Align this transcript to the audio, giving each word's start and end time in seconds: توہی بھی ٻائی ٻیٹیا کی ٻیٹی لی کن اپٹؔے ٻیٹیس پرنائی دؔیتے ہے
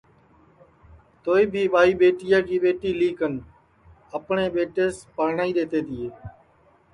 توہی 1.23 1.45
بھی 1.51 1.63
ٻائی 1.73 1.93
ٻیٹیا 1.99 2.39
کی 2.47 2.57
ٻیٹی 2.63 2.91
لی 2.99 3.09
کن 3.19 3.33
اپٹؔے 4.15 4.47
ٻیٹیس 4.55 4.95
پرنائی 5.15 5.51
دؔیتے 5.55 5.79
ہے 5.89 6.07